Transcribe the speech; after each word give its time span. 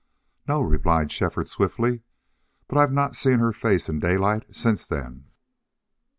"No," 0.47 0.61
replied 0.63 1.11
Shefford, 1.11 1.47
swiftly. 1.47 2.01
"But 2.67 2.79
I've 2.79 2.91
not 2.91 3.15
seen 3.15 3.37
her 3.37 3.53
face 3.53 3.87
in 3.87 3.99
daylight 3.99 4.45
since 4.49 4.87
then." 4.87 5.25